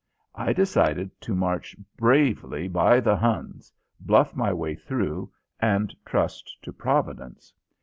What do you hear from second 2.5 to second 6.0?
by the Huns, bluff my way through, and